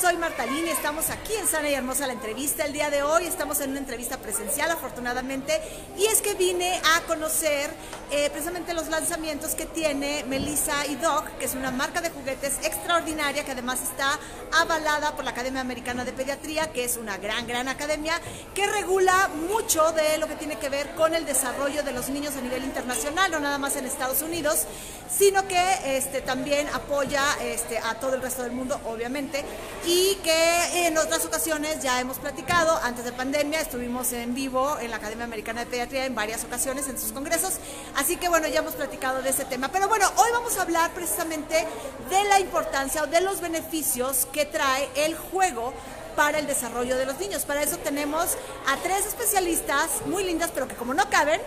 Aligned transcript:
Soy 0.00 0.18
Martalín 0.18 0.66
y 0.66 0.70
estamos 0.70 1.08
aquí 1.08 1.32
en 1.40 1.46
Sana 1.46 1.70
y 1.70 1.74
Hermosa 1.74 2.06
la 2.06 2.12
entrevista. 2.12 2.66
El 2.66 2.74
día 2.74 2.90
de 2.90 3.02
hoy 3.02 3.24
estamos 3.24 3.60
en 3.60 3.70
una 3.70 3.78
entrevista 3.78 4.18
presencial, 4.18 4.70
afortunadamente, 4.70 5.58
y 5.96 6.04
es 6.04 6.20
que 6.20 6.34
vine 6.34 6.78
a 6.96 7.00
conocer 7.06 7.70
eh, 8.10 8.28
precisamente 8.28 8.74
los 8.74 8.88
lanzamientos 8.88 9.54
que 9.54 9.64
tiene 9.64 10.22
Melissa 10.28 10.86
y 10.86 10.96
Doc, 10.96 11.26
que 11.38 11.46
es 11.46 11.54
una 11.54 11.70
marca 11.70 12.02
de 12.02 12.10
juguetes 12.10 12.58
extraordinaria 12.62 13.44
que 13.44 13.52
además 13.52 13.80
está 13.82 14.18
avalada 14.52 15.16
por 15.16 15.24
la 15.24 15.30
Academia 15.30 15.62
Americana 15.62 16.04
de 16.04 16.12
Pediatría, 16.12 16.72
que 16.72 16.84
es 16.84 16.98
una 16.98 17.16
gran, 17.16 17.46
gran 17.46 17.66
academia 17.68 18.20
que 18.54 18.66
regula 18.66 19.30
mucho 19.48 19.92
de 19.92 20.18
lo 20.18 20.28
que 20.28 20.36
tiene 20.36 20.58
que 20.58 20.68
ver 20.68 20.94
con 20.94 21.14
el 21.14 21.24
desarrollo 21.24 21.82
de 21.82 21.92
los 21.92 22.10
niños 22.10 22.36
a 22.36 22.42
nivel 22.42 22.64
internacional, 22.64 23.30
no 23.30 23.40
nada 23.40 23.56
más 23.56 23.76
en 23.76 23.86
Estados 23.86 24.20
Unidos, 24.20 24.66
sino 25.08 25.48
que 25.48 25.96
este, 25.96 26.20
también 26.20 26.68
apoya 26.68 27.22
este, 27.40 27.78
a 27.78 27.94
todo 27.94 28.16
el 28.16 28.22
resto 28.22 28.42
del 28.42 28.52
mundo, 28.52 28.78
obviamente 28.84 29.44
y 29.86 30.16
que 30.16 30.86
en 30.86 30.98
otras 30.98 31.24
ocasiones 31.24 31.80
ya 31.80 32.00
hemos 32.00 32.18
platicado, 32.18 32.76
antes 32.82 33.04
de 33.04 33.12
pandemia 33.12 33.60
estuvimos 33.60 34.12
en 34.12 34.34
vivo 34.34 34.76
en 34.80 34.90
la 34.90 34.96
Academia 34.96 35.24
Americana 35.24 35.60
de 35.60 35.66
Pediatría 35.66 36.06
en 36.06 36.14
varias 36.14 36.42
ocasiones 36.42 36.88
en 36.88 36.98
sus 36.98 37.12
congresos, 37.12 37.54
así 37.94 38.16
que 38.16 38.28
bueno, 38.28 38.48
ya 38.48 38.58
hemos 38.58 38.74
platicado 38.74 39.22
de 39.22 39.30
ese 39.30 39.44
tema. 39.44 39.68
Pero 39.68 39.88
bueno, 39.88 40.10
hoy 40.16 40.28
vamos 40.32 40.58
a 40.58 40.62
hablar 40.62 40.90
precisamente 40.90 41.66
de 42.10 42.24
la 42.24 42.40
importancia 42.40 43.04
o 43.04 43.06
de 43.06 43.20
los 43.20 43.40
beneficios 43.40 44.26
que 44.32 44.44
trae 44.44 44.88
el 44.96 45.16
juego 45.16 45.72
para 46.16 46.40
el 46.40 46.48
desarrollo 46.48 46.96
de 46.96 47.06
los 47.06 47.20
niños. 47.20 47.44
Para 47.44 47.62
eso 47.62 47.76
tenemos 47.76 48.36
a 48.66 48.76
tres 48.82 49.06
especialistas 49.06 50.04
muy 50.06 50.24
lindas, 50.24 50.50
pero 50.52 50.66
que 50.66 50.74
como 50.74 50.94
no 50.94 51.08
caben, 51.10 51.40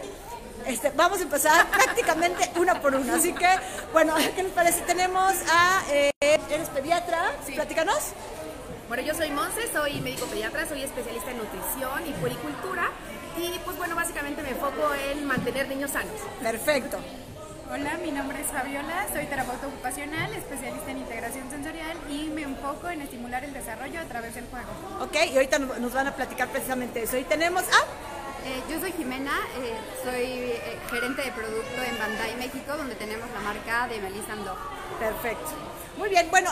este, 0.66 0.92
vamos 0.92 1.20
a 1.20 1.24
empezar 1.24 1.68
prácticamente 1.72 2.52
una 2.56 2.82
por 2.82 2.96
una. 2.96 3.16
Así 3.16 3.34
que, 3.34 3.50
bueno, 3.94 4.16
¿qué 4.36 4.44
les 4.44 4.52
parece? 4.52 4.82
Tenemos 4.82 5.34
a. 5.52 5.84
Eh, 5.92 6.12
¿Eres 6.22 6.70
pediatra? 6.70 7.32
Sí. 7.46 7.54
Platícanos. 7.54 8.14
Bueno, 8.88 9.04
yo 9.04 9.14
soy 9.14 9.30
Monse, 9.30 9.72
soy 9.72 10.02
médico 10.02 10.26
pediatra, 10.26 10.68
soy 10.68 10.82
especialista 10.82 11.30
en 11.30 11.38
nutrición 11.38 12.08
y 12.08 12.12
puericultura. 12.14 12.90
Y 13.38 13.60
pues 13.60 13.78
bueno, 13.78 13.96
básicamente 13.96 14.42
me 14.42 14.50
enfoco 14.50 14.94
en 15.12 15.26
mantener 15.26 15.68
niños 15.68 15.92
sanos. 15.92 16.14
Perfecto. 16.42 16.98
Hola, 17.72 18.00
mi 18.04 18.10
nombre 18.10 18.42
es 18.42 18.48
Fabiola, 18.48 19.06
soy 19.14 19.28
terapeuta 19.28 19.68
ocupacional, 19.68 20.34
especialista 20.34 20.90
en 20.90 20.98
integración 20.98 21.52
sensorial 21.52 21.96
y 22.10 22.30
me 22.30 22.42
enfoco 22.42 22.90
en 22.90 23.02
estimular 23.02 23.44
el 23.44 23.54
desarrollo 23.54 24.00
a 24.00 24.06
través 24.06 24.34
del 24.34 24.46
juego. 24.48 24.68
Ok, 25.02 25.16
y 25.32 25.36
ahorita 25.36 25.60
nos 25.60 25.94
van 25.94 26.08
a 26.08 26.16
platicar 26.16 26.48
precisamente 26.48 27.04
eso. 27.04 27.16
Y 27.16 27.26
tenemos 27.26 27.62
a... 27.66 28.19
Eh, 28.50 28.64
yo 28.68 28.80
soy 28.80 28.92
Jimena, 28.94 29.38
eh, 29.62 29.78
soy 30.04 30.24
eh, 30.24 30.80
gerente 30.90 31.22
de 31.22 31.32
producto 31.34 31.84
en 31.88 32.00
Bandai 32.00 32.36
México, 32.36 32.76
donde 32.76 32.96
tenemos 32.96 33.30
la 33.30 33.42
marca 33.42 33.88
de 33.88 34.02
Melissa 34.02 34.36
Dog. 34.38 34.58
Perfecto. 35.00 35.52
Muy 36.00 36.10
bien, 36.10 36.32
bueno, 36.32 36.50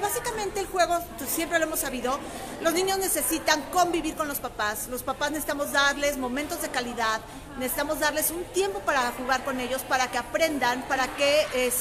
básicamente 0.00 0.60
el 0.60 0.66
juego, 0.66 0.96
pues, 1.18 1.28
siempre 1.28 1.58
lo 1.58 1.64
hemos 1.64 1.80
sabido, 1.80 2.20
los 2.60 2.72
niños 2.72 2.98
necesitan 2.98 3.62
convivir 3.72 4.14
con 4.14 4.28
los 4.28 4.38
papás, 4.38 4.86
los 4.88 5.02
papás 5.02 5.30
necesitamos 5.30 5.72
darles 5.72 6.18
momentos 6.18 6.62
de 6.62 6.68
calidad, 6.68 7.20
necesitamos 7.58 8.00
darles 8.00 8.30
un 8.30 8.44
tiempo 8.44 8.80
para 8.80 9.12
jugar 9.12 9.44
con 9.44 9.60
ellos, 9.60 9.82
para 9.82 10.10
que 10.10 10.18
aprendan, 10.18 10.82
para 10.82 11.06
que 11.16 11.46
eh, 11.54 11.72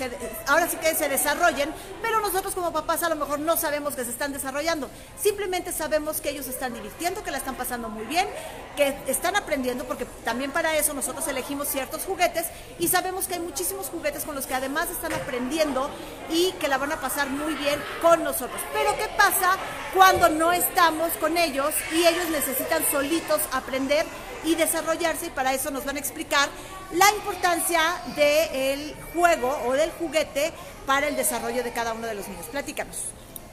ahora 0.47 0.67
sí 0.67 0.77
que 0.77 0.93
se 0.95 1.09
desarrollen, 1.09 1.73
pero 2.01 2.19
nosotros 2.19 2.53
como 2.53 2.71
papás 2.71 3.03
a 3.03 3.09
lo 3.09 3.15
mejor 3.15 3.39
no 3.39 3.57
sabemos 3.57 3.95
que 3.95 4.03
se 4.03 4.11
están 4.11 4.33
desarrollando, 4.33 4.89
simplemente 5.19 5.71
sabemos 5.71 6.21
que 6.21 6.29
ellos 6.29 6.47
están 6.47 6.73
divirtiendo, 6.73 7.23
que 7.23 7.31
la 7.31 7.37
están 7.37 7.55
pasando 7.55 7.89
muy 7.89 8.05
bien, 8.05 8.27
que 8.75 8.95
están 9.07 9.35
aprendiendo, 9.35 9.85
porque 9.85 10.05
también 10.23 10.51
para 10.51 10.75
eso 10.77 10.93
nosotros 10.93 11.27
elegimos 11.27 11.67
ciertos 11.67 12.03
juguetes 12.03 12.47
y 12.79 12.87
sabemos 12.87 13.27
que 13.27 13.35
hay 13.35 13.39
muchísimos 13.39 13.87
juguetes 13.87 14.23
con 14.23 14.35
los 14.35 14.45
que 14.45 14.53
además 14.53 14.89
están 14.89 15.13
aprendiendo 15.13 15.89
y 16.29 16.51
que 16.53 16.67
la 16.67 16.77
van 16.77 16.91
a 16.91 17.01
pasar 17.01 17.29
muy 17.29 17.53
bien 17.55 17.81
con 18.01 18.23
nosotros. 18.23 18.61
Pero 18.73 18.95
¿qué 18.97 19.09
pasa 19.17 19.57
cuando 19.93 20.29
no 20.29 20.51
estamos 20.51 21.11
con 21.19 21.37
ellos 21.37 21.73
y 21.91 22.05
ellos 22.05 22.29
necesitan 22.29 22.83
solitos 22.91 23.41
aprender? 23.51 24.05
y 24.43 24.55
desarrollarse 24.55 25.27
y 25.27 25.29
para 25.29 25.53
eso 25.53 25.60
nos 25.69 25.85
van 25.85 25.97
a 25.97 25.99
explicar 25.99 26.49
la 26.93 27.11
importancia 27.11 27.81
del 28.15 28.95
juego 29.13 29.61
o 29.67 29.73
del 29.73 29.91
juguete 29.91 30.51
para 30.85 31.07
el 31.07 31.15
desarrollo 31.15 31.63
de 31.63 31.71
cada 31.71 31.93
uno 31.93 32.07
de 32.07 32.15
los 32.15 32.27
niños. 32.27 32.45
Platícanos. 32.47 32.97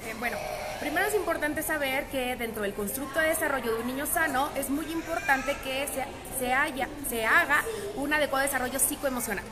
Eh, 0.07 0.15
bueno, 0.19 0.39
primero 0.81 1.07
es 1.07 1.15
importante 1.15 1.63
saber 1.63 2.07
que 2.07 2.37
dentro 2.37 2.63
del 2.63 2.73
constructo 2.73 3.19
de 3.19 3.29
desarrollo 3.29 3.75
de 3.75 3.81
un 3.81 3.87
niño 3.89 4.07
sano 4.07 4.49
es 4.55 4.71
muy 4.71 4.87
importante 4.91 5.57
que 5.65 5.89
se, 5.89 6.05
se, 6.39 6.55
haya, 6.55 6.89
se 7.11 7.27
haga 7.27 7.65
un 7.97 8.13
adecuado 8.13 8.45
desarrollo 8.45 8.79
psicoemocional. 8.79 9.45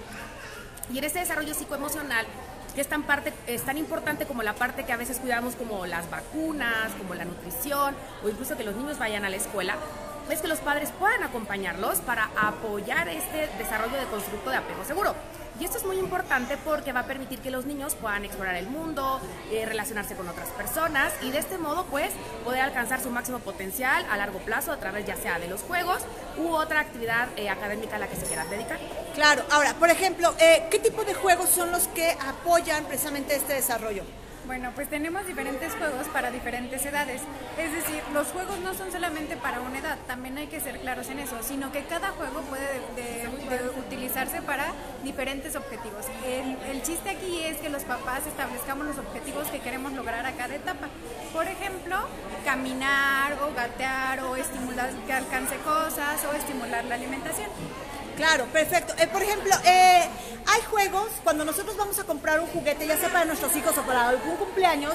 Y 0.93 0.99
en 0.99 1.05
ese 1.05 1.19
desarrollo 1.19 1.53
psicoemocional 1.53 2.27
que 2.77 2.83
es 2.83 2.89
tan, 2.89 3.05
parte, 3.05 3.33
es 3.47 3.63
tan 3.63 3.79
importante 3.79 4.27
como 4.27 4.43
la 4.43 4.53
parte 4.53 4.85
que 4.85 4.93
a 4.93 4.99
veces 4.99 5.19
cuidamos 5.19 5.57
como 5.57 5.87
las 5.87 6.11
vacunas, 6.11 6.93
como 6.99 7.15
la 7.15 7.25
nutrición 7.25 7.97
o 8.23 8.29
incluso 8.29 8.55
que 8.55 8.65
los 8.65 8.77
niños 8.77 8.99
vayan 8.99 9.25
a 9.25 9.31
la 9.31 9.37
escuela, 9.37 9.77
es 10.31 10.41
que 10.41 10.49
los 10.49 10.59
padres 10.59 10.91
puedan 10.99 11.23
acompañarlos 11.23 11.99
para 11.99 12.31
apoyar 12.37 13.09
este 13.09 13.49
desarrollo 13.59 13.97
de 13.97 14.07
constructo 14.07 14.51
de 14.51 14.57
apego 14.57 14.85
seguro. 14.85 15.15
Y 15.59 15.65
esto 15.65 15.79
es 15.79 15.85
muy 15.85 15.99
importante 15.99 16.59
porque 16.59 16.93
va 16.93 17.01
a 17.01 17.07
permitir 17.07 17.39
que 17.39 17.51
los 17.51 17.65
niños 17.65 17.95
puedan 17.95 18.27
explorar 18.27 18.57
el 18.57 18.67
mundo, 18.67 19.21
eh, 19.51 19.65
relacionarse 19.65 20.15
con 20.15 20.29
otras 20.29 20.51
personas 20.51 21.15
y 21.23 21.31
de 21.31 21.39
este 21.39 21.57
modo 21.57 21.87
pues 21.87 22.11
poder 22.45 22.61
alcanzar 22.61 23.01
su 23.01 23.09
máximo 23.11 23.39
potencial 23.39 24.05
a 24.11 24.19
largo 24.19 24.39
plazo 24.41 24.73
a 24.73 24.77
través 24.77 25.07
ya 25.07 25.17
sea 25.17 25.39
de 25.39 25.49
los 25.49 25.63
juegos 25.63 26.03
u 26.37 26.49
otra 26.51 26.81
actividad 26.81 27.29
eh, 27.37 27.49
académica 27.49 27.97
a 27.97 27.99
la 27.99 28.07
que 28.07 28.17
se 28.17 28.27
quieran 28.27 28.51
dedicar. 28.51 28.79
Claro, 29.15 29.45
ahora, 29.51 29.73
por 29.75 29.89
ejemplo, 29.89 30.35
eh, 30.39 30.67
¿qué 30.71 30.79
tipo 30.79 31.05
de 31.05 31.15
juegos 31.15 31.49
son 31.49 31.71
los 31.71 31.89
que 31.89 32.11
apoyan 32.11 32.85
precisamente 32.85 33.35
este 33.35 33.55
desarrollo? 33.55 34.03
Bueno, 34.47 34.71
pues 34.77 34.89
tenemos 34.89 35.27
diferentes 35.27 35.75
juegos 35.75 36.07
para 36.13 36.31
diferentes 36.31 36.87
edades. 36.87 37.21
Es 37.59 37.73
decir, 37.73 38.01
los 38.15 38.29
juegos 38.29 38.61
no 38.61 38.75
son 38.75 38.93
solamente 38.93 39.37
para 39.37 39.61
una 39.61 39.79
edad, 39.79 39.99
también 40.07 40.39
hay 40.39 40.47
que 40.47 40.61
ser 40.61 40.79
claros 40.79 41.09
en 41.09 41.19
eso, 41.19 41.37
sino 41.43 41.73
que 41.73 41.83
cada 41.85 42.11
juego 42.11 42.43
puede 42.43 42.81
utilizarse 43.77 44.43
para 44.43 44.73
diferentes 45.03 45.57
objetivos. 45.57 46.07
El, 46.25 46.81
chiste 46.83 47.11
aquí 47.11 47.43
es 47.43 47.57
que 47.57 47.69
los 47.71 47.83
papás 47.83 48.25
establezcamos 48.25 48.87
los 48.87 48.99
objetivos 48.99 49.49
que 49.49 49.59
queremos 49.59 49.93
lograr 49.95 50.25
a 50.25 50.33
cada 50.33 50.55
etapa. 50.55 50.87
Por 51.33 51.49
ejemplo, 51.49 51.97
caminar 52.45 53.33
o 53.43 53.53
gatear 53.53 54.21
o 54.21 54.37
estimular 54.37 54.91
que 55.07 55.13
alcance 55.13 55.57
cosas 55.57 56.25
o 56.25 56.33
estimular 56.37 56.85
la 56.85 56.95
alimentación. 56.95 57.51
Claro, 58.17 58.47
perfecto. 58.47 58.95
Eh, 58.99 59.07
por 59.09 59.23
ejemplo, 59.23 59.55
eh, 59.65 60.09
hay 60.47 60.63
juegos, 60.71 61.09
cuando 61.23 61.45
nosotros 61.45 61.77
vamos 61.77 61.99
a 61.99 62.05
comprar 62.05 62.41
un 62.41 62.47
juguete, 62.47 62.87
ya 62.87 62.97
sea 62.97 63.11
para 63.11 63.27
nuestros 63.27 63.55
hijos 63.57 63.77
o 63.77 63.83
para 63.83 64.09
algún 64.09 64.37
cumpleaños, 64.37 64.95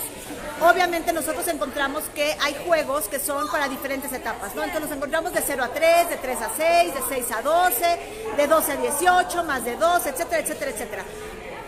obviamente 0.59 1.13
nosotros 1.13 1.47
encontramos 1.47 2.03
que 2.15 2.35
hay 2.41 2.55
juegos 2.65 3.07
que 3.07 3.19
son 3.19 3.47
para 3.51 3.67
diferentes 3.69 4.11
etapas, 4.11 4.55
¿no? 4.55 4.63
Entonces 4.63 4.89
nos 4.89 4.97
encontramos 4.97 5.33
de 5.33 5.41
0 5.41 5.63
a 5.63 5.67
3, 5.67 6.09
de 6.09 6.17
3 6.17 6.41
a 6.41 6.49
6, 6.57 6.93
de 6.95 7.01
6 7.09 7.31
a 7.31 7.41
12, 7.43 7.99
de 8.37 8.47
12 8.47 8.71
a 8.71 8.75
18, 8.77 9.43
más 9.43 9.65
de 9.65 9.75
2, 9.75 10.05
etcétera, 10.07 10.41
etcétera, 10.41 10.71
etcétera. 10.71 11.03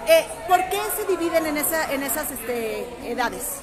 Eh, 0.07 0.25
¿Por 0.47 0.57
qué 0.69 0.81
se 0.97 1.05
dividen 1.05 1.45
en, 1.45 1.57
esa, 1.57 1.93
en 1.93 2.03
esas 2.03 2.31
este, 2.31 2.87
edades? 3.09 3.59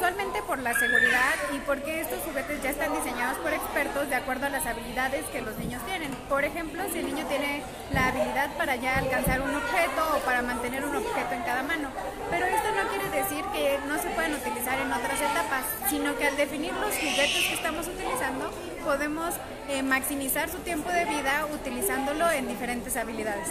Usualmente 0.00 0.40
por 0.44 0.58
la 0.60 0.72
seguridad 0.72 1.34
y 1.54 1.58
porque 1.58 2.00
estos 2.00 2.20
juguetes 2.20 2.62
ya 2.62 2.70
están 2.70 2.90
diseñados 2.94 3.36
por 3.36 3.52
expertos 3.52 4.08
de 4.08 4.14
acuerdo 4.14 4.46
a 4.46 4.48
las 4.48 4.64
habilidades 4.64 5.26
que 5.26 5.42
los 5.42 5.58
niños 5.58 5.84
tienen. 5.84 6.10
Por 6.26 6.42
ejemplo, 6.42 6.82
si 6.90 7.00
el 7.00 7.06
niño 7.06 7.26
tiene 7.26 7.62
la 7.92 8.06
habilidad 8.06 8.48
para 8.56 8.76
ya 8.76 8.96
alcanzar 8.96 9.42
un 9.42 9.54
objeto 9.54 10.16
o 10.16 10.18
para 10.20 10.40
mantener 10.40 10.86
un 10.86 10.96
objeto 10.96 11.34
en 11.34 11.42
cada 11.42 11.62
mano. 11.64 11.90
Pero 12.30 12.46
esto 12.46 12.68
no 12.72 12.88
quiere 12.88 13.10
decir 13.10 13.44
que 13.52 13.78
no 13.86 14.00
se 14.00 14.08
puedan 14.08 14.32
utilizar 14.32 14.78
en 14.80 14.90
otras 14.90 15.20
etapas, 15.20 15.64
sino 15.90 16.16
que 16.16 16.26
al 16.26 16.36
definir 16.38 16.72
los 16.72 16.94
juguetes 16.94 17.44
que 17.48 17.54
estamos 17.54 17.86
utilizando, 17.86 18.50
podemos 18.82 19.34
eh, 19.68 19.82
maximizar 19.82 20.48
su 20.48 20.60
tiempo 20.60 20.90
de 20.90 21.04
vida 21.04 21.46
utilizándolo 21.52 22.30
en 22.30 22.48
diferentes 22.48 22.96
habilidades. 22.96 23.48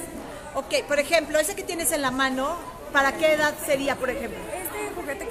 Ok, 0.55 0.83
por 0.87 0.97
ejemplo, 0.97 1.37
ese 1.37 1.55
que 1.55 1.63
tienes 1.63 1.91
en 1.91 2.01
la 2.01 2.09
mano, 2.09 2.57
¿para 2.91 3.11
qué 3.11 3.33
edad 3.33 3.53
sería, 3.67 3.95
por 3.95 4.09
ejemplo? 4.09 4.39
Este 4.51 4.91
juguete 4.95 5.27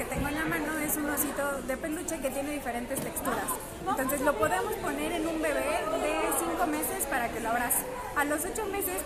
osito 1.18 1.62
de 1.66 1.76
peluche 1.76 2.20
que 2.20 2.30
tiene 2.30 2.52
diferentes 2.52 3.00
texturas. 3.00 3.50
Entonces 3.88 4.20
lo 4.20 4.34
podemos 4.38 4.72
poner 4.74 5.12
en 5.12 5.26
un 5.26 5.42
bebé 5.42 5.82
de 6.02 6.14
5 6.38 6.66
meses 6.66 7.06
para 7.06 7.28
que 7.28 7.40
lo 7.40 7.48
abrace. 7.48 7.84
A 8.16 8.24
los 8.24 8.44
8 8.44 8.66
meses 8.66 9.02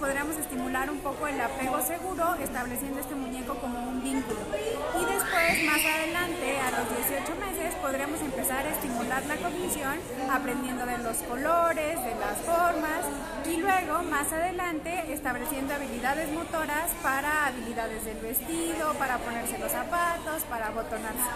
podríamos 0.00 0.36
estimular 0.36 0.90
un 0.90 0.98
poco 0.98 1.26
el 1.26 1.40
apego 1.40 1.80
seguro 1.82 2.34
estableciendo 2.34 3.00
este 3.00 3.14
muñeco 3.14 3.54
como 3.56 3.88
un 3.88 4.02
vínculo. 4.02 4.40
Y 4.54 5.04
después, 5.04 5.64
más 5.64 5.82
adelante, 5.84 6.60
a 6.60 6.70
los 6.70 6.86
18 7.08 7.34
meses, 7.40 7.74
podríamos 7.80 8.20
empezar 8.20 8.66
a 8.66 8.70
estimular 8.70 9.24
la 9.26 9.36
cognición 9.36 9.98
aprendiendo 10.30 10.86
de 10.86 10.98
los 10.98 11.16
colores, 11.18 12.04
de 12.04 12.14
las 12.16 12.38
formas 12.44 13.02
y 13.46 13.56
luego 13.56 14.02
más 14.04 14.32
adelante 14.32 15.12
estableciendo 15.12 15.74
habilidades 15.74 16.30
motoras 16.32 16.90
para 17.02 17.46
habilidades 17.46 18.04
del 18.04 18.18
vestido, 18.18 18.94
para 18.94 19.18
ponerse 19.18 19.58
los 19.58 19.72
zapatos, 19.72 20.42
para 20.50 20.68
abotonarse. 20.68 21.30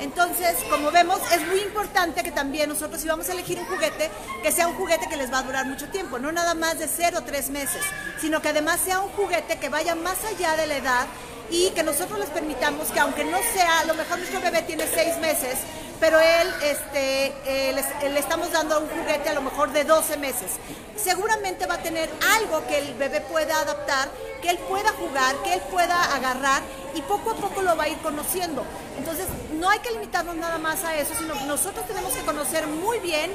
Entonces, 0.00 0.56
como 0.70 0.90
vemos, 0.92 1.20
es 1.32 1.44
muy 1.46 1.60
importante 1.60 2.22
que 2.22 2.30
también 2.30 2.68
nosotros 2.68 3.00
si 3.00 3.08
vamos 3.08 3.28
a 3.28 3.32
elegir 3.32 3.58
un 3.58 3.66
juguete, 3.66 4.10
que 4.42 4.52
sea 4.52 4.68
un 4.68 4.74
juguete 4.74 5.08
que 5.08 5.16
les 5.16 5.32
va 5.32 5.38
a 5.38 5.42
durar 5.42 5.66
mucho 5.66 5.88
tiempo, 5.88 6.18
no 6.18 6.30
nada 6.30 6.54
más 6.54 6.78
de 6.78 6.86
cero 6.86 7.18
o 7.20 7.24
tres 7.24 7.50
meses, 7.50 7.82
sino 8.20 8.40
que 8.40 8.48
además 8.50 8.80
sea 8.80 9.00
un 9.00 9.10
juguete 9.10 9.58
que 9.58 9.68
vaya 9.68 9.96
más 9.96 10.24
allá 10.24 10.56
de 10.56 10.66
la 10.68 10.76
edad 10.76 11.06
y 11.50 11.70
que 11.70 11.82
nosotros 11.82 12.18
les 12.18 12.28
permitamos 12.28 12.88
que 12.92 13.00
aunque 13.00 13.24
no 13.24 13.38
sea, 13.52 13.80
a 13.80 13.84
lo 13.86 13.94
mejor 13.94 14.18
nuestro 14.18 14.40
bebé 14.40 14.62
tiene 14.62 14.86
seis 14.86 15.16
meses, 15.18 15.58
pero 15.98 16.20
él, 16.20 16.48
este, 16.62 17.32
eh, 17.44 17.74
le, 17.74 18.10
le 18.10 18.20
estamos 18.20 18.52
dando 18.52 18.78
un 18.78 18.88
juguete 18.88 19.30
a 19.30 19.34
lo 19.34 19.42
mejor 19.42 19.72
de 19.72 19.82
12 19.82 20.16
meses. 20.18 20.52
Seguramente 20.96 21.66
va 21.66 21.74
a 21.74 21.82
tener 21.82 22.08
algo 22.36 22.64
que 22.68 22.78
el 22.78 22.94
bebé 22.94 23.20
pueda 23.22 23.60
adaptar, 23.60 24.08
que 24.42 24.50
él 24.50 24.58
pueda 24.68 24.92
jugar, 24.92 25.34
que 25.42 25.54
él 25.54 25.60
pueda 25.70 26.14
agarrar 26.14 26.62
y 26.94 27.02
poco 27.02 27.30
a 27.30 27.34
poco 27.34 27.62
lo 27.62 27.76
va 27.76 27.84
a 27.84 27.88
ir 27.88 27.98
conociendo. 27.98 28.64
Entonces, 28.96 29.26
no 29.58 29.68
hay 29.68 29.78
que 29.80 29.90
limitarnos 29.90 30.36
nada 30.36 30.58
más 30.58 30.84
a 30.84 30.94
eso, 30.96 31.14
sino 31.18 31.34
que 31.34 31.44
nosotros 31.44 31.86
tenemos 31.86 32.12
que 32.12 32.24
conocer 32.24 32.66
muy 32.66 32.98
bien 33.00 33.30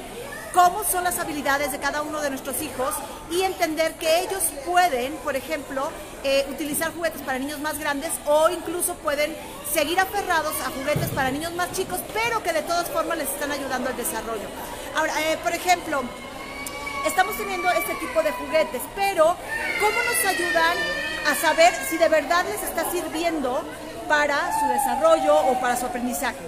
cómo 0.54 0.84
son 0.84 1.02
las 1.02 1.18
habilidades 1.18 1.72
de 1.72 1.80
cada 1.80 2.02
uno 2.02 2.20
de 2.20 2.30
nuestros 2.30 2.62
hijos 2.62 2.94
y 3.30 3.42
entender 3.42 3.94
que 3.94 4.20
ellos 4.20 4.42
pueden, 4.64 5.14
por 5.16 5.34
ejemplo, 5.34 5.90
eh, 6.22 6.46
utilizar 6.48 6.94
juguetes 6.94 7.22
para 7.22 7.38
niños 7.38 7.58
más 7.58 7.78
grandes 7.78 8.12
o 8.24 8.48
incluso 8.50 8.94
pueden 8.94 9.36
seguir 9.72 9.98
aferrados 9.98 10.54
a 10.64 10.70
juguetes 10.70 11.08
para 11.10 11.32
niños 11.32 11.52
más 11.54 11.72
chicos, 11.72 11.98
pero 12.12 12.40
que 12.42 12.52
de 12.52 12.62
todas 12.62 12.88
formas 12.88 13.18
les 13.18 13.28
están 13.28 13.50
ayudando 13.50 13.90
al 13.90 13.96
desarrollo. 13.96 14.46
Ahora, 14.94 15.12
eh, 15.22 15.36
por 15.42 15.52
ejemplo, 15.52 16.02
estamos 17.04 17.36
teniendo 17.36 17.68
este 17.70 17.94
tipo 17.96 18.22
de 18.22 18.30
juguetes, 18.30 18.82
pero 18.94 19.36
¿cómo 19.80 19.98
nos 20.04 20.24
ayudan 20.24 20.76
a 21.26 21.34
saber 21.34 21.72
si 21.88 21.96
de 21.96 22.08
verdad 22.08 22.44
les 22.44 22.62
está 22.62 22.90
sirviendo 22.90 23.64
para 24.08 24.36
su 24.60 24.66
desarrollo 24.66 25.36
o 25.46 25.60
para 25.60 25.76
su 25.76 25.86
aprendizaje? 25.86 26.44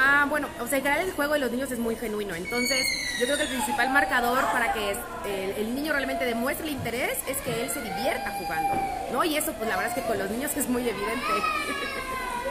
Ah, 0.00 0.26
bueno, 0.28 0.48
o 0.60 0.66
sea, 0.68 0.78
en 0.78 0.84
general 0.84 1.06
el 1.06 1.12
juego 1.12 1.32
de 1.32 1.40
los 1.40 1.50
niños 1.50 1.72
es 1.72 1.78
muy 1.78 1.96
genuino, 1.96 2.34
entonces 2.36 2.86
yo 3.18 3.26
creo 3.26 3.36
que 3.36 3.42
el 3.42 3.48
principal 3.48 3.90
marcador 3.90 4.44
para 4.52 4.72
que 4.72 4.92
el, 4.92 5.50
el, 5.56 5.74
niño 5.74 5.92
realmente 5.92 6.24
demuestre 6.24 6.68
el 6.68 6.72
interés 6.72 7.18
es 7.26 7.36
que 7.38 7.62
él 7.62 7.68
se 7.68 7.80
divierta 7.82 8.30
jugando, 8.38 8.74
¿no? 9.12 9.24
Y 9.24 9.36
eso, 9.36 9.52
pues 9.54 9.68
la 9.68 9.76
verdad 9.76 9.96
es 9.96 10.00
que 10.00 10.08
con 10.08 10.18
los 10.18 10.30
niños 10.30 10.52
es 10.56 10.68
muy 10.68 10.88
evidente. 10.88 11.26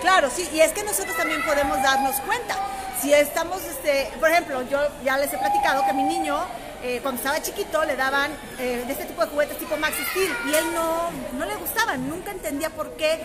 Claro, 0.01 0.29
sí, 0.29 0.47
y 0.53 0.59
es 0.59 0.73
que 0.73 0.83
nosotros 0.83 1.15
también 1.15 1.41
podemos 1.43 1.81
darnos 1.81 2.15
cuenta. 2.21 2.55
Si 3.01 3.13
estamos, 3.13 3.63
este, 3.63 4.11
por 4.19 4.29
ejemplo, 4.29 4.61
yo 4.63 4.79
ya 5.03 5.17
les 5.17 5.31
he 5.31 5.37
platicado 5.37 5.85
que 5.85 5.93
mi 5.93 6.03
niño, 6.03 6.37
eh, 6.83 6.99
cuando 7.01 7.19
estaba 7.19 7.41
chiquito, 7.41 7.83
le 7.85 7.95
daban 7.95 8.31
eh, 8.59 8.83
de 8.85 8.91
este 8.91 9.05
tipo 9.05 9.21
de 9.23 9.31
juguetes 9.31 9.57
tipo 9.57 9.77
Max 9.77 9.95
Steel 10.11 10.31
y 10.47 10.53
él 10.53 10.65
no, 10.73 11.09
no 11.37 11.45
le 11.45 11.55
gustaban, 11.55 12.07
nunca 12.07 12.31
entendía 12.31 12.69
por 12.69 12.91
qué 12.91 13.19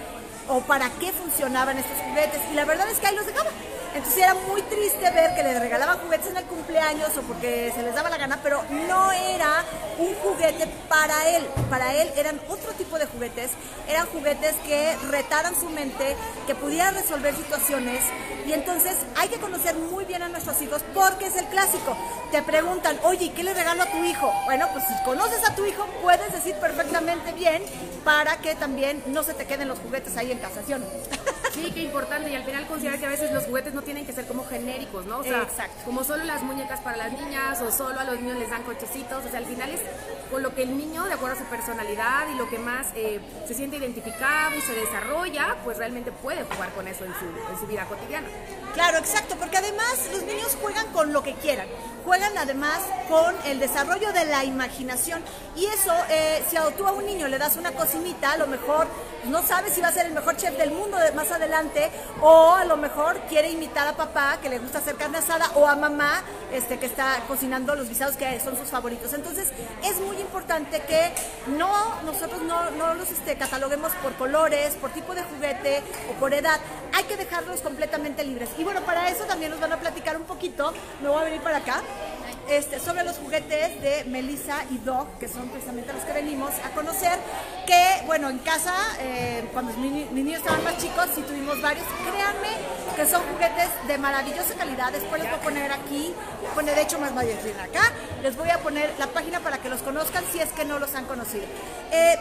o 0.49 0.61
para 0.63 0.89
qué 0.99 1.13
funcionaban 1.13 1.79
estos 1.79 1.97
juguetes 1.99 2.41
y 2.51 2.55
la 2.55 2.65
verdad 2.65 2.89
es 2.91 2.99
que 2.99 3.07
ahí 3.07 3.17
los 3.17 3.27
dejaba. 3.27 3.51
Entonces 3.95 4.23
era 4.23 4.35
muy 4.35 4.63
triste 4.63 5.11
ver 5.11 5.35
que 5.35 5.43
le 5.43 5.59
regalaban 5.59 5.99
juguetes 5.99 6.29
en 6.29 6.39
el 6.39 6.45
cumpleaños 6.45 7.11
o 7.19 7.23
porque 7.23 7.71
se 7.75 7.83
les 7.83 7.95
daba 7.95 8.09
la 8.09 8.17
gana, 8.17 8.41
pero 8.43 8.63
no 8.71 9.13
era 9.13 9.65
un 9.99 10.15
juguete 10.15 10.67
para 10.89 11.29
él. 11.29 11.47
Para 11.69 11.95
él 11.95 12.11
eran 12.17 12.41
otro 12.49 12.73
tipo 12.73 12.99
de 12.99 13.07
juguetes, 13.07 13.51
eran 13.89 14.07
juguetes 14.07 14.55
que 14.67 14.97
retaran 15.11 15.55
su 15.55 15.69
mente, 15.69 16.17
que 16.47 16.55
pudieran 16.55 16.95
resolver 16.95 17.37
situaciones. 17.37 18.03
Y 18.47 18.53
entonces 18.53 18.97
hay 19.17 19.29
que 19.29 19.37
conocer 19.37 19.77
muy 19.77 20.07
bien 20.07 20.23
a 20.23 20.29
nuestros 20.29 20.61
hijos 20.63 20.83
porque 20.95 21.27
es 21.27 21.37
el 21.37 21.47
clásico. 21.47 21.97
Te 22.31 22.43
preguntan, 22.43 22.99
oye, 23.05 23.33
¿qué 23.35 23.43
le 23.43 23.53
regalo 23.53 23.83
a 23.83 23.87
tu 23.87 24.03
hijo? 24.05 24.33
Bueno, 24.47 24.69
pues 24.73 24.85
si 24.87 25.05
conoces 25.05 25.47
a 25.47 25.55
tu 25.55 25.67
hijo, 25.67 25.87
puedes 26.01 26.33
decir 26.33 26.55
perfectamente 26.57 27.33
bien 27.33 27.63
para 28.05 28.39
que 28.39 28.55
también 28.55 29.03
no 29.07 29.23
se 29.23 29.35
te 29.35 29.45
queden 29.45 29.69
los 29.69 29.79
juguetes 29.79 30.17
ahí 30.17 30.33
en 30.33 30.39
casa, 30.39 30.63
¿sí 30.67 30.73
no? 30.73 30.87
Sí, 31.53 31.71
qué 31.75 31.83
importante. 31.83 32.31
Y 32.31 32.35
al 32.35 32.45
final 32.45 32.67
considerar 32.67 32.99
que 32.99 33.07
a 33.07 33.11
veces 33.11 33.33
los 33.33 33.45
juguetes 33.45 33.75
no 33.75 33.83
tienen 33.83 34.07
que 34.07 34.13
ser 34.13 34.27
como 34.27 34.45
genéricos, 34.47 35.05
¿no? 35.07 35.19
O 35.19 35.23
sea, 35.23 35.43
Exacto. 35.43 35.75
como 35.85 36.03
solo 36.05 36.25
las 36.25 36.43
muñecas 36.43 36.81
para 36.81 36.97
las 36.97 37.13
niñas 37.13 37.61
o 37.61 37.71
solo 37.71 38.01
a 38.01 38.05
los 38.05 38.21
niños 38.21 38.39
les 38.39 38.51
dan 38.51 38.63
cochecitos. 38.63 39.25
O 39.25 39.29
sea, 39.29 39.39
al 39.39 39.47
final 39.47 39.71
es 39.71 39.81
con 40.31 40.43
lo 40.43 40.55
que 40.55 40.63
el 40.63 40.77
niño, 40.77 41.05
de 41.05 41.13
acuerdo 41.13 41.37
a 41.37 41.39
su 41.39 41.45
personalidad 41.45 42.27
y 42.33 42.39
lo 42.39 42.49
que 42.49 42.59
más 42.59 42.87
eh, 42.95 43.21
se 43.47 43.55
siente 43.55 43.77
identificado 43.77 44.57
y 44.57 44.61
se 44.63 44.75
desarrolla, 44.75 45.57
pues 45.65 45.77
realmente 45.77 46.11
puede 46.11 46.43
jugar 46.45 46.71
con 46.73 46.89
eso 46.89 47.05
en 47.05 47.13
su, 47.15 47.27
en 47.27 47.61
su 47.61 47.67
vida 47.67 47.85
cotidiana. 47.85 48.29
Claro, 48.73 48.99
exacto, 48.99 49.37
porque 49.39 49.59
además 49.59 50.09
los 50.11 50.23
niños 50.23 50.57
juegan 50.61 50.87
con 50.93 51.13
lo 51.13 51.23
que 51.23 51.35
quieran. 51.35 51.69
Juegan 52.05 52.37
además 52.37 52.81
con 53.09 53.35
el 53.45 53.61
desarrollo 53.61 54.13
de 54.13 54.25
la 54.25 54.45
imaginación. 54.45 55.23
Y 55.55 55.67
eso, 55.67 55.93
eh, 56.11 56.43
si 56.49 56.57
tú 56.77 56.87
a 56.87 56.93
un 56.93 57.07
niño 57.07 57.29
le 57.29 57.39
das 57.39 57.57
una 57.57 57.73
cocinita, 57.73 58.33
a 58.33 58.37
lo 58.37 58.47
mejor 58.47 58.87
no 59.25 59.43
sabes 59.43 59.73
si 59.75 59.81
va 59.81 59.89
a 59.89 59.93
ser 59.93 60.07
el 60.07 60.13
mejor 60.13 60.37
chef 60.37 60.57
del 60.57 60.73
mundo 60.73 60.97
más 61.15 61.31
adelante, 61.31 61.91
o 62.21 62.53
a 62.55 62.65
lo 62.65 62.77
mejor 62.77 63.21
quiere 63.29 63.51
imitar 63.51 63.87
a 63.87 63.97
papá 63.97 64.39
que 64.43 64.49
le 64.49 64.59
gusta 64.59 64.79
hacer 64.79 64.97
carne 64.97 65.19
asada, 65.19 65.51
o 65.55 65.67
a 65.67 65.77
mamá 65.77 66.23
este, 66.53 66.79
que 66.79 66.87
está 66.87 67.23
cocinando 67.29 67.75
los 67.75 67.89
guisados 67.89 68.17
que 68.17 68.41
son 68.41 68.57
sus 68.57 68.69
favoritos. 68.69 69.13
Entonces, 69.13 69.49
es 69.85 70.01
muy 70.01 70.17
importante 70.19 70.81
que 70.83 71.13
no 71.57 72.03
nosotros 72.03 72.43
no, 72.43 72.71
no 72.73 72.95
los 72.95 73.11
este, 73.11 73.37
cataloguemos 73.37 73.93
por 74.03 74.15
colores, 74.15 74.75
por 74.75 74.91
tipo 74.91 75.15
de 75.15 75.23
juguete 75.23 75.83
o 76.11 76.19
por 76.19 76.35
edad. 76.35 76.61
Hay 76.95 77.05
que 77.05 77.17
dejarlos 77.17 77.61
completamente 77.61 78.25
libres. 78.25 78.51
Y 78.59 78.65
bueno, 78.65 78.81
para 78.83 79.09
eso 79.09 79.25
también 79.25 79.51
nos 79.51 79.61
van 79.61 79.73
a 79.73 79.77
platicar 79.79 80.17
un 80.17 80.25
poquito, 80.25 80.73
me 81.01 81.09
voy 81.09 81.21
a 81.21 81.25
venir 81.25 81.41
para 81.41 81.59
acá, 81.59 81.83
este, 82.49 82.79
sobre 82.81 83.05
los 83.05 83.17
juguetes 83.19 83.81
de 83.83 84.05
Melissa 84.05 84.65
y 84.71 84.79
Doc, 84.79 85.19
que 85.19 85.29
son 85.29 85.49
precisamente 85.49 85.93
los 85.93 86.03
que 86.05 86.13
venimos 86.13 86.51
a 86.65 86.71
conocer, 86.75 87.13
que 87.67 88.03
bueno, 88.07 88.29
en 88.31 88.39
casa, 88.39 88.75
eh, 89.01 89.49
cuando 89.53 89.73
mis, 89.75 89.93
ni- 89.93 90.05
mis 90.07 90.25
niños 90.25 90.41
estaban 90.41 90.63
más 90.65 90.77
chicos, 90.79 91.07
sí 91.15 91.23
tuvimos 91.23 91.61
varios, 91.63 91.87
créanme 92.03 92.49
que 92.97 93.07
son 93.07 93.23
juguetes 93.33 93.69
de 93.89 93.99
maravillosa 93.99 94.55
calidad, 94.55 94.93
después 94.93 95.23
les 95.23 95.31
voy 95.31 95.39
a 95.41 95.43
poner 95.43 95.73
aquí, 95.73 96.15
pone 96.55 96.75
de 96.75 96.83
hecho 96.83 96.99
más 96.99 97.13
bien 97.25 97.39
acá, 97.61 97.93
les 98.23 98.37
voy 98.37 98.51
a 98.51 98.59
poner 98.59 98.93
la 98.99 99.07
página 99.07 99.41
para 99.41 99.59
que 99.59 99.69
los 99.69 99.81
conozcan 99.83 100.25
si 100.33 100.41
es 100.41 100.51
que 100.51 100.65
no 100.65 100.79
los 100.79 100.95
han 100.95 101.07
conocido. 101.07 101.45
Eh, 101.91 102.17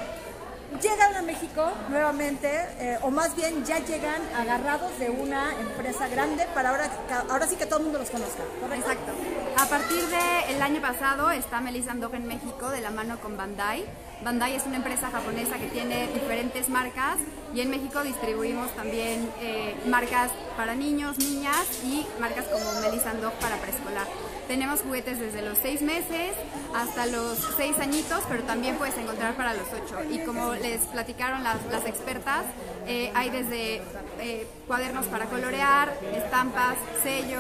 Llegan 0.80 1.16
a 1.16 1.22
México 1.22 1.70
nuevamente, 1.90 2.50
eh, 2.80 2.98
o 3.02 3.12
más 3.12 3.36
bien 3.36 3.66
ya 3.66 3.80
llegan 3.80 4.22
agarrados 4.36 4.98
de 5.00 5.10
una 5.10 5.52
empresa 5.60 6.08
grande 6.08 6.48
para 6.56 6.70
ahora, 6.70 6.90
ahora 7.30 7.46
sí 7.46 7.58
que 7.58 7.66
todo 7.66 7.80
el 7.80 7.86
mundo 7.86 8.00
los 8.00 8.10
conozca. 8.10 8.44
¿correcto? 8.62 8.90
Exacto. 8.90 9.12
A 9.58 9.66
partir 9.66 10.02
del 10.08 10.62
año 10.62 10.82
pasado 10.82 11.30
está 11.32 11.60
Melissa 11.60 11.92
Andog 11.92 12.16
en 12.16 12.26
México 12.26 12.70
de 12.70 12.80
la 12.80 12.90
mano 12.90 13.20
con 13.20 13.36
Bandai. 13.36 13.86
Bandai 14.24 14.56
es 14.56 14.66
una 14.66 14.78
empresa 14.78 15.12
japonesa 15.12 15.58
que 15.58 15.68
tiene 15.68 16.08
diferentes 16.14 16.70
marcas 16.70 17.18
y 17.54 17.60
en 17.60 17.70
México 17.70 18.02
distribuimos 18.02 18.72
también 18.76 19.30
eh, 19.42 19.76
marcas 19.88 20.32
para 20.56 20.74
niños, 20.74 21.18
niñas 21.20 21.68
y 21.84 22.08
marcas 22.20 22.46
como 22.46 22.80
Melissa 22.82 23.12
Andog 23.12 23.34
para 23.34 23.58
preescolar. 23.58 24.08
Tenemos 24.52 24.82
juguetes 24.82 25.18
desde 25.18 25.42
los 25.44 25.58
seis 25.60 25.82
meses 25.82 26.34
hasta 26.76 27.06
los 27.06 27.38
seis 27.56 27.80
añitos, 27.80 28.22
pero 28.28 28.44
también 28.44 28.76
puedes 28.76 28.98
encontrar 28.98 29.34
para 29.36 29.54
los 29.54 29.64
ocho. 29.72 29.98
Y 30.12 30.20
como 30.26 30.54
les 30.56 30.82
platicaron 30.88 31.42
las, 31.42 31.56
las 31.72 31.86
expertas, 31.86 32.44
eh, 32.86 33.14
hay 33.16 33.30
desde 33.30 33.82
eh, 34.20 34.46
cuadernos 34.68 35.06
para 35.06 35.28
colorear, 35.28 35.98
estampas, 36.14 36.76
sellos, 37.02 37.40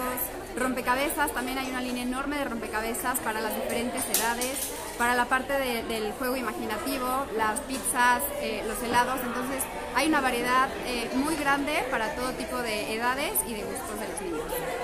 rompecabezas. 0.56 1.34
También 1.34 1.58
hay 1.58 1.70
una 1.70 1.82
línea 1.82 2.04
enorme 2.04 2.38
de 2.38 2.46
rompecabezas 2.46 3.20
para 3.20 3.42
las 3.42 3.54
diferentes 3.56 4.06
edades, 4.18 4.72
para 4.98 5.14
la 5.14 5.26
parte 5.26 5.52
de- 5.52 5.84
del 5.84 6.14
juego 6.14 6.38
imaginativo, 6.38 7.26
las 7.36 7.60
pizzas, 7.62 8.22
eh, 8.40 8.64
los 8.66 8.82
helados. 8.84 9.20
Entonces 9.22 9.62
hay 9.96 10.08
una 10.08 10.22
variedad 10.22 10.70
muy 11.16 11.36
grande 11.36 11.74
para 11.92 12.16
todo 12.16 12.32
tipo 12.32 12.56
de 12.60 12.96
edades 12.96 13.34
y 13.46 13.54
de 13.54 13.64
gustos 13.64 14.00
de 14.00 14.08
los 14.08 14.22
niños. 14.22 14.44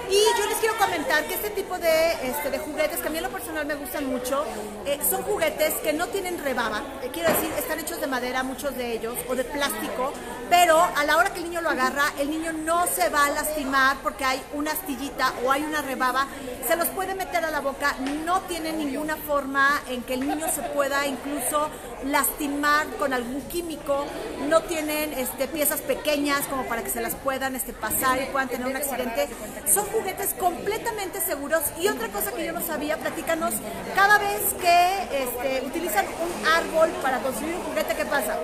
Y 0.10 0.40
yo 0.40 0.46
les 0.48 0.58
quiero 0.60 0.78
comentar 0.78 1.26
que 1.26 1.34
este 1.34 1.50
tipo 1.50 1.78
de, 1.78 2.14
este, 2.24 2.50
de 2.50 2.60
juguetes, 2.60 3.00
que 3.00 3.08
a 3.08 3.12
mí 3.12 3.18
en 3.18 3.26
lo 3.26 3.30
personal 3.30 3.66
me 3.66 3.76
gustan 3.76 4.08
mucho, 4.08 4.46
eh, 4.86 5.00
son 5.10 5.22
juguetes 5.24 5.74
que 5.76 5.92
no 5.92 6.08
tienen 6.08 6.42
rebaba. 6.42 6.82
Eh, 7.04 7.10
quiero 7.12 7.30
decir, 7.34 7.52
están 7.58 7.80
hechos 7.80 8.00
de 8.00 8.08
madera, 8.08 8.42
muchos 8.44 8.76
de 8.78 8.94
ellos, 8.94 9.16
o 9.28 9.36
de 9.36 9.44
plástico, 9.44 10.14
pero 10.50 10.82
a 10.82 11.04
la 11.04 11.18
hora 11.18 11.32
que 11.32 11.40
el 11.40 11.46
niño 11.50 11.62
lo 11.62 11.70
agarra, 11.70 12.14
el 12.20 12.30
niño 12.30 12.54
no 12.54 12.88
se 12.88 13.10
va 13.10 13.26
a 13.26 13.32
lastimar 13.32 13.98
porque 14.02 14.24
hay 14.24 14.42
una 14.54 14.72
astillita 14.72 15.34
o 15.44 15.52
hay 15.52 15.64
una 15.64 15.82
rebaba. 15.82 16.28
Se 16.66 16.78
los 16.78 16.88
puede 16.90 17.14
meter 17.14 17.44
a 17.44 17.52
la 17.52 17.60
boca, 17.60 17.96
no 18.26 18.42
tiene 18.42 18.72
ninguna 18.72 19.18
forma 19.18 19.82
en 19.90 20.04
que 20.04 20.14
el 20.14 20.26
niño 20.26 20.48
se 20.54 20.62
pueda 20.62 21.06
incluso 21.06 21.70
lastimar 22.06 22.88
con 22.98 23.14
algún 23.14 23.42
químico, 23.44 24.06
no 24.48 24.62
tienen 24.64 25.14
este, 25.14 25.48
piezas 25.48 25.82
pequeñas 25.82 26.46
como 26.48 26.64
para 26.66 26.84
que 26.84 26.90
se 26.90 27.02
las 27.02 27.16
puedan 27.16 27.56
este, 27.56 27.74
pasar 27.74 28.22
y 28.22 28.26
puedan 28.26 28.50
tener 28.50 28.68
un 28.68 28.76
accidente. 28.76 29.28
Son 29.72 29.86
juguetes 29.86 30.34
completamente 30.34 31.22
seguros. 31.22 31.62
Y 31.80 31.88
otra 31.88 32.08
cosa 32.10 32.32
que 32.32 32.46
yo 32.46 32.54
no 32.54 32.62
sabía, 32.62 32.98
platícanos, 32.98 33.54
cada 33.96 34.18
vez 34.18 34.42
que 34.60 35.24
este, 35.24 35.66
utilizan 35.66 36.06
un 36.06 36.48
árbol 36.48 36.90
para 37.02 37.20
construir 37.20 37.56
un 37.56 37.64
juguete, 37.64 37.96
¿qué 37.96 38.06
pasa? 38.06 38.38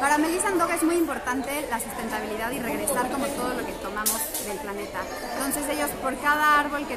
Para 0.00 0.18
Melissa 0.18 0.48
Andog 0.48 0.70
es 0.70 0.82
muy 0.82 0.96
importante 0.96 1.66
la 1.70 1.78
sustentabilidad 1.78 2.50
y 2.52 2.58
regresar 2.58 3.10
como 3.10 3.26
todo 3.26 3.54
lo 3.54 3.66
que 3.66 3.72
tomamos 3.72 4.18
del 4.46 4.58
planeta. 4.58 5.00
Entonces 5.36 5.68
ellos 5.70 5.90
por 6.02 6.18
cada 6.20 6.60
árbol 6.60 6.86
que, 6.86 6.96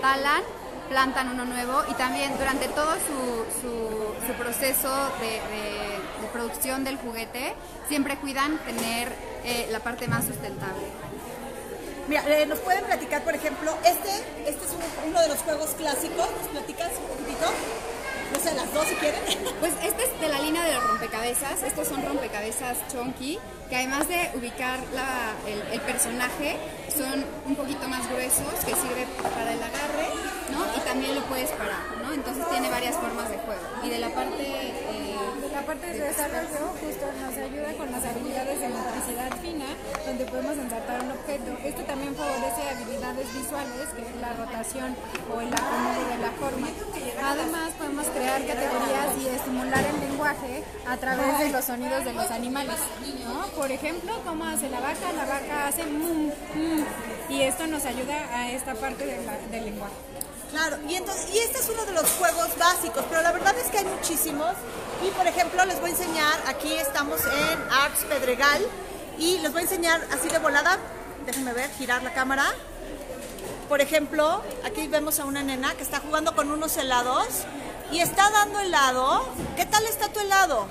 talan, 0.00 0.42
plantan 0.88 1.28
uno 1.28 1.44
nuevo 1.44 1.82
y 1.90 1.94
también 1.94 2.36
durante 2.38 2.68
todo 2.68 2.92
su, 2.94 4.34
proceso 4.38 4.90
de, 5.20 5.40
producción 6.32 6.82
del 6.82 6.96
juguete 6.96 7.54
siempre 7.88 8.16
cuidan 8.16 8.58
tener 8.58 9.12
eh, 9.44 9.68
la 9.70 9.78
parte 9.78 10.08
más 10.08 10.24
sustentable. 10.24 10.82
Mira, 12.08 12.22
eh, 12.28 12.44
nos 12.46 12.58
pueden 12.58 12.84
platicar, 12.84 13.22
por 13.22 13.34
ejemplo, 13.34 13.72
este, 13.84 14.10
este 14.46 14.64
es 14.64 14.72
uno, 15.06 15.20
de 15.20 15.28
los 15.28 15.38
juegos 15.38 15.70
clásicos, 15.70 16.28
¿nos 16.38 16.48
platicas 16.48 16.90
un 17.00 17.16
poquitito? 17.16 17.46
No 18.32 18.40
sé, 18.40 18.54
las 18.54 18.74
dos 18.74 18.86
si 18.86 18.94
quieren. 18.96 19.20
Pues 19.60 19.72
este 19.82 20.04
es 20.04 20.20
de 20.20 20.28
la 20.28 20.38
línea 20.40 20.64
de 20.64 20.74
los 20.74 20.86
rompecabezas. 20.86 21.62
Estos 21.62 21.88
son 21.88 22.04
rompecabezas 22.04 22.76
chunky, 22.92 23.38
que 23.70 23.76
además 23.76 24.08
de 24.08 24.30
ubicar 24.34 24.80
el, 25.46 25.80
personaje, 25.80 26.58
son 26.94 27.24
un 27.46 27.56
poquito 27.56 27.88
más 27.88 28.06
gruesos, 28.10 28.52
que 28.66 28.74
sirve 28.74 29.06
para 29.22 29.52
el 29.52 29.62
agarre, 29.62 30.08
¿no? 30.54 30.64
Y 30.76 30.80
también 30.80 31.14
lo 31.14 31.22
puedes 31.26 31.50
parar, 31.50 31.82
¿no? 32.02 32.12
Entonces 32.12 32.48
tiene 32.50 32.70
varias 32.70 32.96
formas 32.96 33.28
de 33.28 33.38
juego. 33.38 33.62
Y 33.82 33.88
de 33.90 33.98
la 33.98 34.08
parte... 34.08 34.42
Eh, 34.42 35.04
la 35.54 35.62
parte 35.62 35.86
de 35.86 36.00
desarrollo 36.00 36.74
justo 36.82 37.06
nos 37.22 37.36
ayuda 37.38 37.72
con 37.78 37.90
las 37.92 38.04
habilidades 38.04 38.58
de 38.58 38.68
motricidad 38.70 39.30
fina, 39.40 39.66
donde 40.04 40.24
podemos 40.24 40.58
ensartar 40.58 41.00
un 41.04 41.12
objeto. 41.12 41.56
Esto 41.62 41.82
también 41.84 42.12
favorece 42.16 42.68
habilidades 42.74 43.32
visuales, 43.32 43.86
que 43.94 44.02
es 44.02 44.16
la 44.20 44.32
rotación 44.32 44.96
o 45.30 45.40
el 45.40 45.54
acomodo 45.54 46.02
de 46.10 46.18
la 46.18 46.30
forma. 46.32 46.66
Además, 47.22 47.70
podemos 47.78 48.06
crear 48.06 48.44
categorías 48.44 49.08
y 49.22 49.28
estimular 49.28 49.84
el 49.84 50.00
lenguaje 50.00 50.64
a 50.88 50.96
través 50.96 51.38
de 51.38 51.48
los 51.50 51.64
sonidos 51.64 52.04
de 52.04 52.12
los 52.14 52.30
animales. 52.32 52.76
Por 53.54 53.70
ejemplo, 53.70 54.12
cómo 54.24 54.44
hace 54.46 54.68
la 54.68 54.80
vaca, 54.80 55.12
la 55.16 55.24
vaca 55.24 55.68
hace 55.68 55.86
mum, 55.86 56.32
mum, 56.54 56.84
y 57.28 57.42
esto 57.42 57.68
nos 57.68 57.84
ayuda 57.84 58.16
a 58.34 58.50
esta 58.50 58.74
parte 58.74 59.06
del 59.06 59.64
lenguaje. 59.64 60.13
Claro, 60.54 60.78
y, 60.88 60.94
entonces, 60.94 61.26
y 61.34 61.38
este 61.38 61.58
es 61.58 61.68
uno 61.68 61.84
de 61.84 61.90
los 61.90 62.08
juegos 62.12 62.56
básicos, 62.56 63.04
pero 63.10 63.22
la 63.22 63.32
verdad 63.32 63.58
es 63.58 63.72
que 63.72 63.78
hay 63.78 63.84
muchísimos. 63.86 64.54
Y 65.04 65.10
por 65.10 65.26
ejemplo, 65.26 65.64
les 65.64 65.80
voy 65.80 65.90
a 65.90 65.94
enseñar, 65.94 66.40
aquí 66.46 66.72
estamos 66.74 67.20
en 67.22 67.72
Arts 67.72 68.04
Pedregal, 68.04 68.64
y 69.18 69.38
les 69.38 69.50
voy 69.50 69.62
a 69.62 69.64
enseñar 69.64 70.00
así 70.12 70.28
de 70.28 70.38
volada, 70.38 70.78
déjenme 71.26 71.52
ver, 71.54 71.68
girar 71.76 72.04
la 72.04 72.14
cámara. 72.14 72.54
Por 73.68 73.80
ejemplo, 73.80 74.44
aquí 74.64 74.86
vemos 74.86 75.18
a 75.18 75.24
una 75.24 75.42
nena 75.42 75.74
que 75.74 75.82
está 75.82 75.98
jugando 75.98 76.36
con 76.36 76.48
unos 76.52 76.76
helados 76.76 77.26
y 77.90 77.98
está 77.98 78.30
dando 78.30 78.60
helado. 78.60 79.26
¿Qué 79.56 79.66
tal 79.66 79.84
está 79.86 80.06
tu 80.10 80.20
helado? 80.20 80.66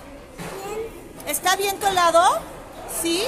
¿Está 1.28 1.58
bien 1.58 1.78
tu 1.78 1.88
helado? 1.88 2.40
¿Sí? 3.02 3.22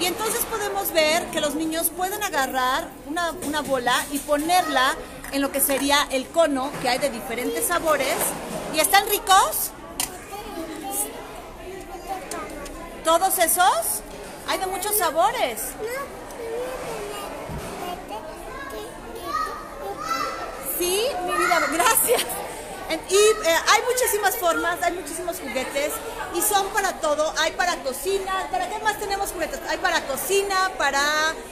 Y 0.00 0.06
entonces 0.06 0.46
podemos 0.46 0.92
ver 0.92 1.26
que 1.26 1.42
los 1.42 1.56
niños 1.56 1.90
pueden 1.94 2.22
agarrar 2.22 2.88
una, 3.06 3.32
una 3.42 3.60
bola 3.60 4.02
y 4.12 4.18
ponerla 4.20 4.94
en 5.32 5.42
lo 5.42 5.52
que 5.52 5.60
sería 5.60 6.06
el 6.10 6.26
cono, 6.28 6.70
que 6.82 6.88
hay 6.88 6.98
de 6.98 7.10
diferentes 7.10 7.66
sabores. 7.66 8.16
¿Y 8.74 8.80
están 8.80 9.08
ricos? 9.08 9.70
¿Todos 13.04 13.38
esos? 13.38 14.02
Hay 14.48 14.58
de 14.58 14.66
muchos 14.66 14.96
sabores. 14.96 15.60
Sí, 20.78 21.06
mi 21.24 21.32
vida, 21.32 21.60
gracias. 21.72 22.26
Y 23.08 23.14
eh, 23.14 23.56
hay 23.68 23.82
muchísimas 23.82 24.36
formas, 24.36 24.78
hay 24.82 24.92
muchísimos 24.92 25.38
juguetes 25.38 25.92
y 26.34 26.42
son 26.42 26.66
para 26.68 26.94
todo. 26.94 27.32
Hay 27.38 27.52
para 27.52 27.76
cocina, 27.76 28.48
¿para 28.50 28.68
qué 28.68 28.78
más 28.80 28.98
tenemos 28.98 29.30
juguetes? 29.30 29.60
Hay 29.68 29.78
para 29.78 30.04
cocina, 30.06 30.72
para, 30.76 31.00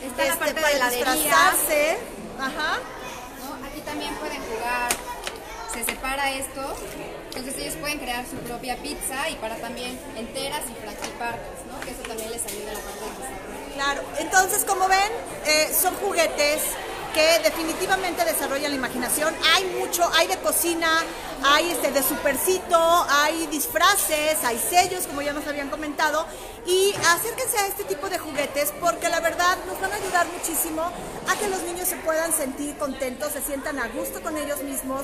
este, 0.03 0.55
para 0.55 0.91
disfrazarse. 0.91 1.99
Ajá. 2.41 2.81
También 3.99 4.15
pueden 4.21 4.41
jugar, 4.43 4.93
se 5.75 5.83
separa 5.83 6.31
esto, 6.31 6.63
entonces 7.31 7.59
ellos 7.59 7.75
pueden 7.81 7.99
crear 7.99 8.25
su 8.25 8.37
propia 8.37 8.77
pizza 8.77 9.29
y 9.29 9.35
para 9.35 9.57
también 9.57 9.99
enteras 10.17 10.63
y 10.71 11.19
partes, 11.19 11.67
¿no? 11.67 11.81
Que 11.81 11.91
eso 11.91 12.03
también 12.07 12.31
les 12.31 12.47
ayuda 12.47 12.71
a 12.71 12.75
la 12.75 12.81
parte 12.81 13.01
de 13.01 13.75
Claro, 13.75 14.03
entonces 14.21 14.65
como 14.65 14.87
ven, 14.87 15.11
eh, 15.47 15.75
son 15.75 15.97
juguetes 15.97 16.63
que 17.13 17.41
definitivamente 17.43 18.25
desarrollan 18.25 18.71
la 18.71 18.77
imaginación. 18.77 19.35
Hay 19.55 19.65
mucho, 19.79 20.09
hay 20.15 20.27
de 20.27 20.37
cocina, 20.39 20.89
hay 21.45 21.71
este 21.71 21.91
de 21.93 22.03
supercito, 22.03 22.79
hay 23.09 23.47
disfraces, 23.47 24.43
hay 24.45 24.59
sellos, 24.59 25.07
como 25.07 25.23
ya 25.23 25.33
nos 25.33 25.47
habían 25.47 25.71
comentado. 25.71 26.27
Y 26.67 26.95
acérquense 27.09 27.59
a 27.59 27.67
este 27.67 27.85
tipo 27.85 28.09
de 28.09 28.19
juguetes 28.19 28.73
porque 28.81 29.09
la 29.09 29.21
verdad 29.21 29.57
nos 29.67 29.81
van 29.81 29.93
a 29.93 29.97
ayudar 29.97 30.27
muchísimo 30.29 30.83
a 30.83 31.37
que 31.39 31.49
los 31.49 31.63
niños 31.63 31.89
se 31.89 31.97
puedan 31.97 32.33
sentir 32.33 32.77
contentos, 32.77 33.33
se 33.33 33.43
sientan 33.43 33.79
a 33.79 33.89
gusto 33.89 34.21
con 34.23 34.37
ellos 34.37 34.63
mismos, 34.63 35.03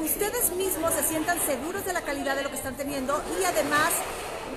ustedes 0.00 0.50
mismos 0.52 0.92
se 0.94 1.02
sientan 1.02 1.38
seguros 1.44 1.84
de 1.84 1.92
la 1.92 2.02
calidad 2.02 2.36
de 2.36 2.42
lo 2.42 2.50
que 2.50 2.56
están 2.56 2.76
teniendo 2.76 3.20
y 3.40 3.44
además 3.44 3.90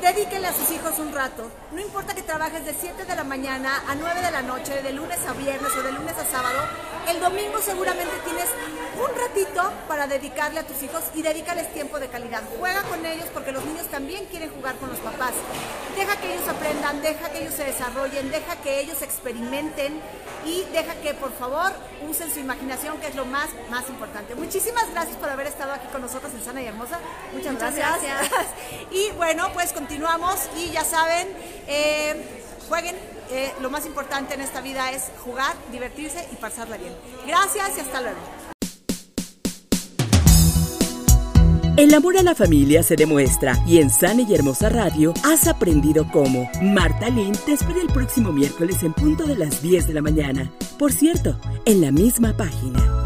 Dedíquenle 0.02 0.48
a 0.48 0.54
sus 0.54 0.70
hijos 0.72 1.00
un 1.00 1.14
rato. 1.14 1.50
No 1.72 1.82
importa 1.82 2.14
que 2.14 2.22
trabajes 2.22 2.66
de 2.66 2.74
7 2.74 3.06
de 3.06 3.16
la 3.16 3.24
mañana 3.24 3.84
a 3.88 3.96
9 3.96 4.22
de 4.22 4.32
la 4.32 4.42
noche, 4.42 4.82
de 4.82 4.94
lunes 4.94 5.20
a 5.28 5.34
viernes 5.34 5.72
o 5.76 5.84
de 5.84 5.92
lunes 5.92 6.16
a 6.18 6.26
sábado, 6.26 6.60
el 7.08 7.20
domingo 7.20 7.60
seguramente 7.62 8.14
tienes 8.26 8.48
un 8.98 9.16
ratito 9.16 9.72
para 9.88 10.08
dedicarle 10.08 10.60
a 10.60 10.68
tus 10.68 10.82
hijos 10.84 11.04
y 11.16 11.22
dedícales 11.22 11.74
tiempo 11.74 12.00
de 12.00 12.10
calidad. 12.10 12.44
Juega 12.60 12.84
con 12.84 13.06
ellos 13.06 13.28
porque 13.34 13.52
los 13.52 13.64
niños 13.66 13.88
también 13.88 14.26
quieren 14.26 14.52
jugar 14.52 14.76
con 14.76 14.90
los 14.90 15.00
papás. 15.00 15.34
Deja 15.96 16.16
que 16.18 16.34
ellos 16.34 16.48
aprendan, 16.48 17.02
deja 17.02 17.30
que 17.30 17.42
ellos 17.42 17.54
se 17.54 17.64
desarrollen, 17.64 18.30
deja 18.30 18.56
que 18.58 18.82
ellos 18.82 19.02
experimenten 19.02 20.02
y 20.46 20.64
deja 20.72 20.96
que 20.96 21.14
por 21.14 21.32
favor 21.34 21.72
usen 22.08 22.32
su 22.32 22.40
imaginación, 22.40 22.98
que 23.00 23.08
es 23.08 23.16
lo 23.16 23.26
más, 23.26 23.50
más 23.70 23.88
importante. 23.90 24.36
Muchísimas 24.36 24.90
gracias 24.92 25.18
por 25.18 25.30
haber 25.30 25.48
estado 25.48 25.74
aquí 25.74 25.88
con 25.88 26.02
nosotros 26.02 26.32
en 26.34 26.44
Sana 26.44 26.62
y 26.62 26.68
Hermosa. 26.68 27.00
Muchas, 27.34 27.58
gracias. 27.58 28.32
y 28.92 29.12
bueno, 29.12 29.50
pues 29.54 29.74
continuamos 29.78 30.50
y 30.58 30.72
ya 30.72 30.84
saben, 30.84 31.28
eh, 31.68 32.16
jueguen. 32.68 32.96
Eh, 33.30 33.54
lo 33.62 33.70
más 33.70 33.86
importante 33.86 34.34
en 34.34 34.42
esta 34.42 34.62
vida 34.62 34.92
es 34.92 35.12
jugar, 35.24 35.54
divertirse 35.72 36.26
y 36.32 36.36
pasarla 36.38 36.78
bien. 36.78 36.96
Gracias 37.28 37.78
y 37.78 37.82
hasta 37.82 38.02
luego. 38.02 38.18
El 41.76 41.94
amor 41.94 42.18
a 42.18 42.24
la 42.24 42.34
familia 42.34 42.82
se 42.82 42.96
demuestra 42.96 43.56
y 43.68 43.80
en 43.80 43.92
Sana 43.92 44.24
y 44.28 44.34
Hermosa 44.34 44.70
Radio 44.70 45.14
has 45.24 45.48
aprendido 45.48 46.08
cómo. 46.12 46.50
Marta 46.60 47.10
Lynn 47.10 47.36
te 47.46 47.54
espera 47.54 47.80
el 47.82 47.88
próximo 47.88 48.32
miércoles 48.32 48.82
en 48.82 48.94
punto 48.94 49.26
de 49.26 49.36
las 49.36 49.62
10 49.62 49.88
de 49.88 49.94
la 49.94 50.02
mañana. 50.02 50.52
Por 50.80 50.92
cierto, 50.92 51.40
en 51.66 51.82
la 51.82 51.92
misma 51.92 52.36
página. 52.36 52.97